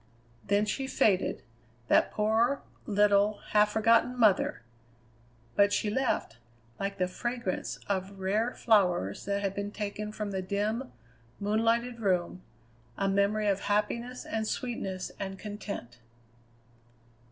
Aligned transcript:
Then 0.43 0.65
she 0.65 0.87
faded, 0.87 1.43
that 1.87 2.09
poor, 2.09 2.63
little, 2.87 3.37
half 3.51 3.69
forgotten 3.73 4.17
mother! 4.19 4.63
But 5.55 5.71
she 5.71 5.91
left, 5.91 6.37
like 6.79 6.97
the 6.97 7.07
fragrance 7.07 7.77
of 7.87 8.17
rare 8.19 8.55
flowers 8.55 9.25
that 9.25 9.43
had 9.43 9.53
been 9.53 9.69
taken 9.71 10.11
from 10.11 10.31
the 10.31 10.41
dim, 10.41 10.91
moon 11.39 11.59
lighted 11.63 11.99
room, 11.99 12.41
a 12.97 13.07
memory 13.07 13.47
of 13.47 13.59
happiness 13.65 14.25
and 14.25 14.47
sweetness 14.47 15.11
and 15.19 15.37
content. 15.37 15.99